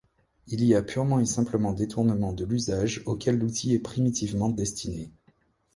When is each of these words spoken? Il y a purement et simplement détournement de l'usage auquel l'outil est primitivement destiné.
Il 0.47 0.63
y 0.63 0.73
a 0.73 0.81
purement 0.81 1.19
et 1.19 1.27
simplement 1.27 1.73
détournement 1.73 2.33
de 2.33 2.43
l'usage 2.43 3.03
auquel 3.05 3.37
l'outil 3.37 3.75
est 3.75 3.79
primitivement 3.79 4.49
destiné. 4.49 5.11